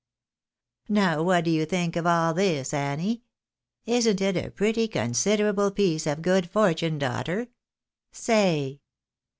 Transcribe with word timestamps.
Now 0.89 1.21
what 1.21 1.43
do 1.43 1.51
you 1.51 1.63
think 1.63 1.95
of 1.95 2.07
all 2.07 2.33
this, 2.33 2.73
Annie? 2.73 3.21
Isn't 3.85 4.19
it 4.19 4.35
a 4.35 4.49
pretty 4.49 4.87
considerable 4.87 5.69
piece 5.69 6.07
of 6.07 6.23
good 6.23 6.49
fortune, 6.49 6.97
daughter?— 6.97 7.49
Say." 8.11 8.81